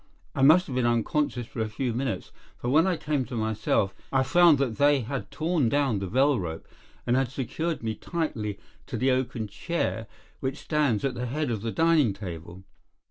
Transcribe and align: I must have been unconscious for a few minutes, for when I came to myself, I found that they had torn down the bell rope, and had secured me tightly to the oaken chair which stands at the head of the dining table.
I 0.33 0.41
must 0.41 0.65
have 0.65 0.75
been 0.75 0.87
unconscious 0.87 1.45
for 1.45 1.59
a 1.59 1.69
few 1.69 1.93
minutes, 1.93 2.31
for 2.57 2.69
when 2.69 2.87
I 2.87 2.97
came 2.97 3.23
to 3.25 3.35
myself, 3.35 3.93
I 4.11 4.23
found 4.23 4.57
that 4.57 4.77
they 4.79 5.01
had 5.01 5.29
torn 5.29 5.69
down 5.69 5.99
the 5.99 6.07
bell 6.07 6.39
rope, 6.39 6.67
and 7.05 7.15
had 7.15 7.29
secured 7.29 7.83
me 7.83 7.93
tightly 7.93 8.57
to 8.87 8.97
the 8.97 9.11
oaken 9.11 9.47
chair 9.47 10.07
which 10.39 10.57
stands 10.57 11.05
at 11.05 11.13
the 11.13 11.27
head 11.27 11.51
of 11.51 11.61
the 11.61 11.71
dining 11.71 12.13
table. 12.13 12.63